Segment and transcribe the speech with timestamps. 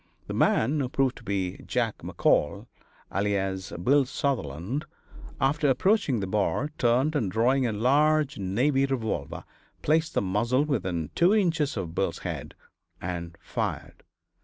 [0.25, 2.65] The man, who proved to be Jack McCall,
[3.13, 4.85] alias Bill Sutherland,
[5.39, 9.43] after approaching the bar, turned, and drawing a large navy revolver,
[9.83, 12.55] placed the muzzle within two inches of Bill's head
[12.99, 14.01] and fired.